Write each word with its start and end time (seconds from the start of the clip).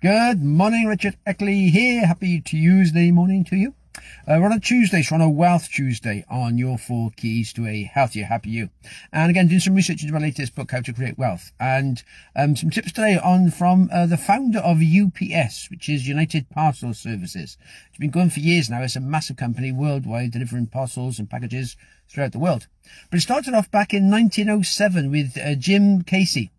Good 0.00 0.44
morning, 0.44 0.86
Richard 0.86 1.16
Eckley 1.26 1.70
here. 1.70 2.06
Happy 2.06 2.40
Tuesday 2.40 3.10
morning 3.10 3.42
to 3.46 3.56
you. 3.56 3.74
Uh, 3.96 4.38
we're 4.38 4.44
on 4.44 4.52
a 4.52 4.60
Tuesday, 4.60 5.02
so 5.02 5.16
on 5.16 5.20
a 5.20 5.28
Wealth 5.28 5.68
Tuesday 5.72 6.24
on 6.30 6.56
your 6.56 6.78
four 6.78 7.10
keys 7.16 7.52
to 7.54 7.66
a 7.66 7.82
healthier, 7.82 8.26
happy 8.26 8.50
you. 8.50 8.70
And 9.12 9.28
again, 9.28 9.48
doing 9.48 9.58
some 9.58 9.74
research 9.74 10.02
into 10.02 10.14
my 10.14 10.20
latest 10.20 10.54
book, 10.54 10.70
How 10.70 10.82
to 10.82 10.92
Create 10.92 11.18
Wealth. 11.18 11.50
And 11.58 12.00
um, 12.36 12.54
some 12.54 12.70
tips 12.70 12.92
today 12.92 13.18
on 13.18 13.50
from 13.50 13.90
uh, 13.92 14.06
the 14.06 14.16
founder 14.16 14.60
of 14.60 14.78
UPS, 14.80 15.68
which 15.68 15.88
is 15.88 16.06
United 16.06 16.48
Parcel 16.48 16.94
Services. 16.94 17.58
It's 17.88 17.98
been 17.98 18.10
going 18.10 18.30
for 18.30 18.38
years 18.38 18.70
now. 18.70 18.82
It's 18.82 18.94
a 18.94 19.00
massive 19.00 19.36
company 19.36 19.72
worldwide, 19.72 20.30
delivering 20.30 20.68
parcels 20.68 21.18
and 21.18 21.28
packages 21.28 21.76
throughout 22.08 22.30
the 22.30 22.38
world. 22.38 22.68
But 23.10 23.16
it 23.16 23.22
started 23.22 23.52
off 23.52 23.68
back 23.72 23.92
in 23.92 24.08
1907 24.08 25.10
with 25.10 25.36
uh, 25.36 25.56
Jim 25.56 26.02
Casey 26.02 26.52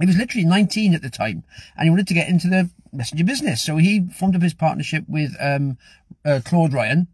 he 0.00 0.06
was 0.06 0.16
literally 0.16 0.44
19 0.44 0.94
at 0.94 1.02
the 1.02 1.10
time 1.10 1.44
and 1.76 1.84
he 1.84 1.90
wanted 1.90 2.08
to 2.08 2.14
get 2.14 2.28
into 2.28 2.48
the 2.48 2.70
messenger 2.92 3.24
business. 3.24 3.62
So 3.62 3.76
he 3.76 4.08
formed 4.08 4.36
up 4.36 4.42
his 4.42 4.54
partnership 4.54 5.04
with 5.08 5.34
um, 5.40 5.78
uh, 6.24 6.40
Claude 6.44 6.72
Ryan. 6.72 7.08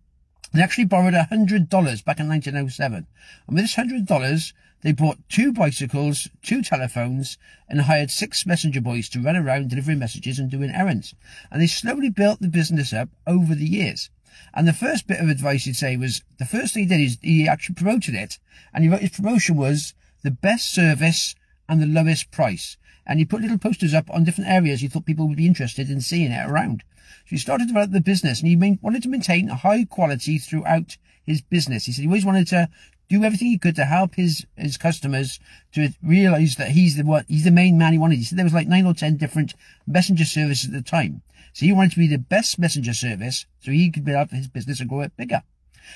They 0.52 0.60
actually 0.60 0.84
borrowed 0.86 1.14
$100 1.14 1.70
back 2.04 2.20
in 2.20 2.28
1907. 2.28 3.06
And 3.46 3.54
with 3.54 3.64
this 3.64 3.76
$100, 3.76 4.52
they 4.82 4.92
bought 4.92 5.28
two 5.28 5.52
bicycles, 5.52 6.28
two 6.42 6.60
telephones, 6.62 7.38
and 7.68 7.82
hired 7.82 8.10
six 8.10 8.44
messenger 8.44 8.80
boys 8.80 9.08
to 9.10 9.20
run 9.20 9.36
around 9.36 9.70
delivering 9.70 10.00
messages 10.00 10.38
and 10.38 10.50
doing 10.50 10.70
errands. 10.70 11.14
And 11.50 11.62
they 11.62 11.68
slowly 11.68 12.10
built 12.10 12.40
the 12.40 12.48
business 12.48 12.92
up 12.92 13.08
over 13.26 13.54
the 13.54 13.66
years. 13.66 14.10
And 14.52 14.66
the 14.66 14.72
first 14.72 15.06
bit 15.06 15.20
of 15.20 15.28
advice 15.28 15.64
he'd 15.64 15.76
say 15.76 15.96
was, 15.96 16.22
the 16.38 16.44
first 16.44 16.74
thing 16.74 16.82
he 16.82 16.88
did 16.88 17.00
is 17.00 17.18
he 17.22 17.48
actually 17.48 17.76
promoted 17.76 18.14
it. 18.14 18.38
And 18.74 18.82
he 18.82 18.90
wrote 18.90 19.02
his 19.02 19.10
promotion 19.10 19.56
was 19.56 19.94
the 20.22 20.30
best 20.30 20.72
service 20.72 21.34
and 21.68 21.80
the 21.80 21.86
lowest 21.86 22.30
price. 22.30 22.76
And 23.06 23.18
he 23.18 23.24
put 23.24 23.42
little 23.42 23.58
posters 23.58 23.94
up 23.94 24.10
on 24.10 24.24
different 24.24 24.50
areas 24.50 24.80
he 24.80 24.88
thought 24.88 25.06
people 25.06 25.28
would 25.28 25.36
be 25.36 25.46
interested 25.46 25.90
in 25.90 26.00
seeing 26.00 26.30
it 26.30 26.48
around. 26.48 26.84
So 27.24 27.30
he 27.30 27.38
started 27.38 27.64
to 27.64 27.68
develop 27.68 27.90
the 27.90 28.00
business 28.00 28.40
and 28.40 28.48
he 28.48 28.78
wanted 28.80 29.02
to 29.02 29.08
maintain 29.08 29.48
a 29.48 29.56
high 29.56 29.84
quality 29.84 30.38
throughout 30.38 30.96
his 31.24 31.40
business. 31.40 31.86
He 31.86 31.92
said 31.92 32.02
he 32.02 32.08
always 32.08 32.24
wanted 32.24 32.46
to 32.48 32.68
do 33.08 33.24
everything 33.24 33.48
he 33.48 33.58
could 33.58 33.76
to 33.76 33.84
help 33.84 34.14
his, 34.14 34.46
his 34.56 34.78
customers 34.78 35.38
to 35.72 35.90
realize 36.02 36.56
that 36.56 36.70
he's 36.70 36.96
the 36.96 37.04
one, 37.04 37.24
he's 37.28 37.44
the 37.44 37.50
main 37.50 37.76
man 37.76 37.92
he 37.92 37.98
wanted. 37.98 38.16
He 38.16 38.24
said 38.24 38.38
there 38.38 38.44
was 38.44 38.54
like 38.54 38.68
nine 38.68 38.86
or 38.86 38.94
ten 38.94 39.16
different 39.16 39.54
messenger 39.86 40.24
services 40.24 40.66
at 40.66 40.72
the 40.72 40.82
time. 40.82 41.22
So 41.52 41.66
he 41.66 41.72
wanted 41.72 41.92
to 41.92 41.98
be 41.98 42.06
the 42.06 42.18
best 42.18 42.58
messenger 42.58 42.94
service 42.94 43.46
so 43.60 43.70
he 43.70 43.90
could 43.90 44.04
build 44.04 44.16
up 44.16 44.30
his 44.30 44.48
business 44.48 44.80
and 44.80 44.88
grow 44.88 45.02
it 45.02 45.16
bigger. 45.16 45.42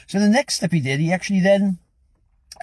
So 0.07 0.21
the 0.21 0.29
next 0.29 0.57
step 0.57 0.73
he 0.73 0.81
did, 0.81 1.01
he 1.01 1.13
actually 1.13 1.41
then 1.41 1.79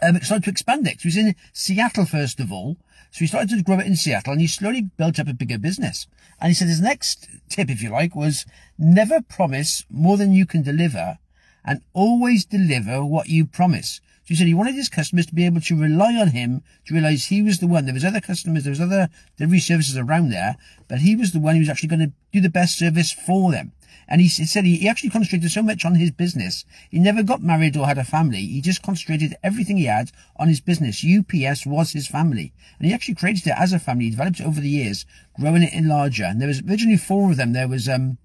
um, 0.01 0.19
started 0.21 0.45
to 0.45 0.49
expand 0.49 0.87
it. 0.87 1.01
He 1.01 1.07
was 1.07 1.17
in 1.17 1.35
Seattle 1.51 2.05
first 2.05 2.39
of 2.39 2.51
all. 2.51 2.77
So 3.11 3.19
he 3.19 3.27
started 3.27 3.49
to 3.49 3.63
grow 3.63 3.79
it 3.79 3.85
in 3.85 3.95
Seattle 3.95 4.33
and 4.33 4.41
he 4.41 4.47
slowly 4.47 4.81
built 4.81 5.19
up 5.19 5.27
a 5.27 5.33
bigger 5.33 5.59
business. 5.59 6.07
And 6.41 6.49
he 6.49 6.55
said 6.55 6.67
his 6.67 6.81
next 6.81 7.27
tip, 7.49 7.69
if 7.69 7.81
you 7.81 7.89
like, 7.89 8.15
was 8.15 8.45
never 8.77 9.21
promise 9.21 9.85
more 9.89 10.17
than 10.17 10.33
you 10.33 10.45
can 10.45 10.63
deliver 10.63 11.19
and 11.63 11.81
always 11.93 12.43
deliver 12.43 13.05
what 13.05 13.29
you 13.29 13.45
promise. 13.45 14.01
So 14.23 14.29
he 14.29 14.35
said 14.35 14.47
he 14.47 14.53
wanted 14.53 14.75
his 14.75 14.87
customers 14.87 15.25
to 15.25 15.35
be 15.35 15.45
able 15.45 15.59
to 15.59 15.75
rely 15.75 16.15
on 16.15 16.29
him 16.29 16.63
to 16.85 16.93
realize 16.93 17.25
he 17.25 17.41
was 17.41 17.59
the 17.59 17.67
one. 17.67 17.85
There 17.85 17.93
was 17.93 18.05
other 18.05 18.21
customers, 18.21 18.63
there 18.63 18.71
was 18.71 18.79
other 18.79 19.09
delivery 19.37 19.59
services 19.59 19.97
around 19.97 20.29
there, 20.29 20.55
but 20.87 20.99
he 20.99 21.15
was 21.15 21.33
the 21.33 21.41
one 21.41 21.55
who 21.55 21.59
was 21.59 21.69
actually 21.69 21.89
going 21.89 21.99
to 21.99 22.13
do 22.31 22.39
the 22.39 22.49
best 22.49 22.77
service 22.77 23.11
for 23.11 23.51
them. 23.51 23.73
And 24.07 24.21
he 24.21 24.29
said 24.29 24.65
he 24.65 24.87
actually 24.87 25.09
concentrated 25.09 25.51
so 25.51 25.61
much 25.61 25.85
on 25.85 25.95
his 25.95 26.11
business. 26.11 26.65
He 26.89 26.99
never 26.99 27.23
got 27.23 27.41
married 27.41 27.75
or 27.75 27.85
had 27.85 27.97
a 27.97 28.03
family. 28.03 28.45
He 28.45 28.61
just 28.61 28.81
concentrated 28.81 29.35
everything 29.43 29.77
he 29.77 29.85
had 29.85 30.11
on 30.37 30.47
his 30.47 30.61
business. 30.61 31.05
UPS 31.05 31.65
was 31.65 31.91
his 31.91 32.07
family. 32.07 32.53
And 32.77 32.87
he 32.87 32.93
actually 32.93 33.15
created 33.15 33.47
it 33.47 33.55
as 33.57 33.73
a 33.73 33.79
family. 33.79 34.05
He 34.05 34.11
developed 34.11 34.39
it 34.39 34.45
over 34.45 34.59
the 34.59 34.69
years, 34.69 35.05
growing 35.39 35.63
it 35.63 35.73
in 35.73 35.87
larger. 35.87 36.25
And 36.25 36.39
there 36.39 36.47
was 36.47 36.61
originally 36.61 36.97
four 36.97 37.31
of 37.31 37.37
them. 37.37 37.53
There 37.53 37.67
was, 37.67 37.87
um, 37.87 38.17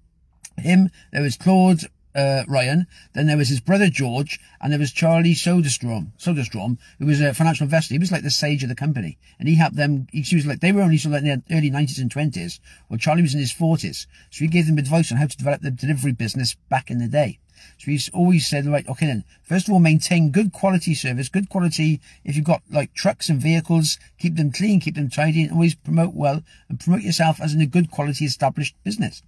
him, 0.57 0.89
there 1.11 1.21
was 1.21 1.37
Claude, 1.37 1.83
uh, 2.15 2.43
Ryan. 2.47 2.87
Then 3.13 3.27
there 3.27 3.37
was 3.37 3.49
his 3.49 3.59
brother 3.59 3.89
George, 3.89 4.39
and 4.61 4.71
there 4.71 4.79
was 4.79 4.91
Charlie 4.91 5.35
Soderstrom, 5.35 6.11
Soderstrom, 6.17 6.77
who 6.97 7.05
was 7.05 7.21
a 7.21 7.33
financial 7.33 7.65
investor. 7.65 7.93
He 7.93 7.99
was 7.99 8.11
like 8.11 8.23
the 8.23 8.29
sage 8.29 8.63
of 8.63 8.69
the 8.69 8.75
company, 8.75 9.17
and 9.39 9.47
he 9.47 9.55
helped 9.55 9.75
them. 9.75 10.07
He 10.11 10.35
was 10.35 10.45
like 10.45 10.59
they 10.59 10.71
were 10.71 10.81
only 10.81 10.97
sort 10.97 11.15
of 11.15 11.23
like 11.23 11.31
in 11.31 11.43
their 11.47 11.57
early 11.57 11.69
nineties 11.69 11.99
and 11.99 12.11
twenties, 12.11 12.59
while 12.87 12.97
Charlie 12.97 13.21
was 13.21 13.33
in 13.33 13.39
his 13.39 13.51
forties. 13.51 14.07
So 14.29 14.45
he 14.45 14.47
gave 14.47 14.67
them 14.67 14.77
advice 14.77 15.11
on 15.11 15.17
how 15.17 15.27
to 15.27 15.37
develop 15.37 15.61
the 15.61 15.71
delivery 15.71 16.13
business 16.13 16.55
back 16.69 16.89
in 16.89 16.99
the 16.99 17.07
day. 17.07 17.39
So 17.77 17.91
he's 17.91 18.09
always 18.09 18.47
said, 18.47 18.65
right, 18.65 18.87
okay 18.87 19.05
then, 19.05 19.23
first 19.43 19.67
of 19.67 19.73
all, 19.73 19.79
maintain 19.79 20.31
good 20.31 20.51
quality 20.53 20.93
service, 20.93 21.29
good 21.29 21.49
quality, 21.49 22.01
if 22.23 22.35
you've 22.35 22.45
got 22.45 22.61
like 22.69 22.93
trucks 22.93 23.29
and 23.29 23.41
vehicles, 23.41 23.97
keep 24.17 24.35
them 24.35 24.51
clean, 24.51 24.79
keep 24.79 24.95
them 24.95 25.09
tidy, 25.09 25.43
and 25.43 25.51
always 25.51 25.75
promote 25.75 26.13
well, 26.13 26.43
and 26.67 26.79
promote 26.79 27.01
yourself 27.01 27.41
as 27.41 27.53
in 27.53 27.61
a 27.61 27.65
good 27.65 27.91
quality 27.91 28.25
established 28.25 28.75
business. 28.83 29.23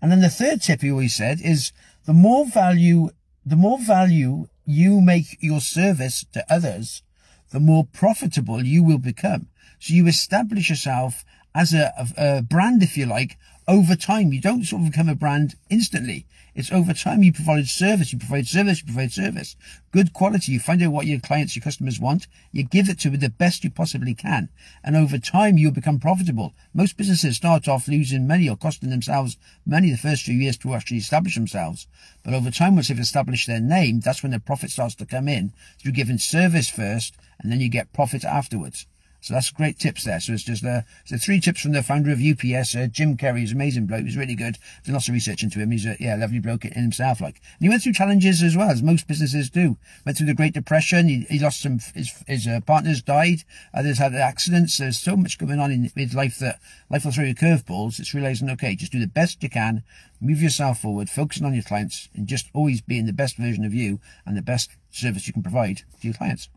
And 0.00 0.10
then 0.10 0.20
the 0.20 0.28
third 0.28 0.62
tip 0.62 0.82
he 0.82 0.90
always 0.90 1.14
said 1.14 1.40
is, 1.42 1.72
the 2.04 2.12
more 2.12 2.46
value, 2.46 3.10
the 3.44 3.56
more 3.56 3.78
value 3.78 4.48
you 4.64 5.00
make 5.00 5.38
your 5.40 5.60
service 5.60 6.24
to 6.32 6.44
others, 6.52 7.02
the 7.50 7.60
more 7.60 7.84
profitable 7.84 8.64
you 8.64 8.82
will 8.82 8.98
become. 8.98 9.48
So 9.78 9.94
you 9.94 10.06
establish 10.06 10.70
yourself 10.70 11.24
as 11.56 11.72
a, 11.72 11.90
a, 12.18 12.42
brand, 12.42 12.82
if 12.82 12.98
you 12.98 13.06
like, 13.06 13.38
over 13.66 13.96
time. 13.96 14.30
You 14.30 14.42
don't 14.42 14.64
sort 14.64 14.82
of 14.82 14.90
become 14.90 15.08
a 15.08 15.14
brand 15.14 15.54
instantly. 15.70 16.26
It's 16.54 16.70
over 16.70 16.92
time 16.92 17.22
you 17.22 17.32
provide 17.32 17.66
service, 17.66 18.12
you 18.12 18.18
provide 18.18 18.46
service, 18.46 18.80
you 18.80 18.84
provide 18.86 19.12
service. 19.12 19.56
Good 19.90 20.12
quality. 20.12 20.52
You 20.52 20.60
find 20.60 20.82
out 20.82 20.92
what 20.92 21.06
your 21.06 21.18
clients, 21.18 21.56
your 21.56 21.62
customers 21.62 21.98
want. 21.98 22.26
You 22.52 22.62
give 22.62 22.90
it 22.90 22.98
to 23.00 23.10
them 23.10 23.20
the 23.20 23.30
best 23.30 23.64
you 23.64 23.70
possibly 23.70 24.14
can. 24.14 24.50
And 24.84 24.96
over 24.96 25.18
time 25.18 25.56
you'll 25.56 25.72
become 25.72 25.98
profitable. 25.98 26.54
Most 26.74 26.96
businesses 26.98 27.36
start 27.36 27.68
off 27.68 27.88
losing 27.88 28.26
money 28.26 28.48
or 28.48 28.56
costing 28.56 28.90
themselves 28.90 29.38
money 29.64 29.90
the 29.90 29.98
first 29.98 30.24
few 30.24 30.34
years 30.34 30.58
to 30.58 30.74
actually 30.74 30.98
establish 30.98 31.34
themselves. 31.34 31.86
But 32.22 32.34
over 32.34 32.50
time, 32.50 32.74
once 32.74 32.88
they've 32.88 32.98
established 32.98 33.46
their 33.46 33.60
name, 33.60 34.00
that's 34.00 34.22
when 34.22 34.32
the 34.32 34.40
profit 34.40 34.70
starts 34.70 34.94
to 34.96 35.06
come 35.06 35.28
in 35.28 35.52
through 35.78 35.92
giving 35.92 36.18
service 36.18 36.68
first 36.68 37.16
and 37.38 37.50
then 37.50 37.60
you 37.60 37.68
get 37.68 37.92
profit 37.92 38.24
afterwards. 38.24 38.86
So 39.20 39.34
that's 39.34 39.50
great 39.50 39.78
tips 39.78 40.04
there. 40.04 40.20
So 40.20 40.32
it's 40.32 40.44
just 40.44 40.64
uh, 40.64 40.82
so 41.04 41.16
three 41.16 41.40
tips 41.40 41.60
from 41.60 41.72
the 41.72 41.82
founder 41.82 42.12
of 42.12 42.20
UPS, 42.20 42.76
uh, 42.76 42.86
Jim 42.90 43.16
Casey. 43.16 43.40
He's 43.40 43.52
amazing 43.52 43.86
bloke. 43.86 44.04
He's 44.04 44.16
really 44.16 44.34
good. 44.34 44.58
There's 44.84 44.92
lots 44.92 45.08
of 45.08 45.14
research 45.14 45.42
into 45.42 45.58
him. 45.58 45.70
He's 45.70 45.86
a 45.86 45.96
yeah, 45.98 46.16
lovely 46.16 46.38
bloke 46.38 46.64
in 46.64 46.72
himself. 46.72 47.20
Like, 47.20 47.40
and 47.58 47.62
he 47.62 47.68
went 47.68 47.82
through 47.82 47.94
challenges 47.94 48.42
as 48.42 48.56
well, 48.56 48.70
as 48.70 48.82
most 48.82 49.08
businesses 49.08 49.50
do. 49.50 49.76
Went 50.04 50.18
through 50.18 50.28
the 50.28 50.34
Great 50.34 50.54
Depression. 50.54 51.08
He, 51.08 51.26
he 51.28 51.38
lost 51.38 51.60
some. 51.60 51.80
His 51.94 52.12
his 52.26 52.46
uh, 52.46 52.60
partners 52.60 53.02
died. 53.02 53.42
Others 53.74 53.98
had 53.98 54.14
accidents. 54.14 54.78
There's 54.78 54.98
so 54.98 55.16
much 55.16 55.38
going 55.38 55.58
on 55.58 55.72
in 55.72 55.90
with 55.96 56.14
life 56.14 56.38
that 56.38 56.60
life 56.90 57.04
will 57.04 57.12
throw 57.12 57.24
you 57.24 57.34
curveballs. 57.34 57.98
It's 57.98 58.14
realizing 58.14 58.50
okay, 58.50 58.76
just 58.76 58.92
do 58.92 59.00
the 59.00 59.06
best 59.06 59.42
you 59.42 59.50
can, 59.50 59.82
move 60.20 60.42
yourself 60.42 60.80
forward, 60.80 61.10
focusing 61.10 61.46
on 61.46 61.54
your 61.54 61.62
clients, 61.62 62.08
and 62.14 62.26
just 62.26 62.48
always 62.52 62.80
being 62.80 63.06
the 63.06 63.12
best 63.12 63.36
version 63.36 63.64
of 63.64 63.74
you 63.74 64.00
and 64.24 64.36
the 64.36 64.42
best 64.42 64.70
service 64.90 65.26
you 65.26 65.32
can 65.32 65.42
provide 65.42 65.78
to 66.00 66.06
your 66.06 66.14
clients. 66.14 66.48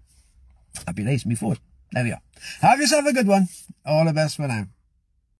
Happy 0.85 1.03
days. 1.03 1.25
Move 1.25 1.39
forward. 1.39 1.59
There 1.91 2.03
we 2.03 2.11
are. 2.11 2.21
Have 2.61 2.79
yourself 2.79 3.05
a 3.05 3.13
good 3.13 3.27
one. 3.27 3.47
All 3.85 4.05
the 4.05 4.13
best 4.13 4.35
for 4.37 4.47
now. 4.47 4.65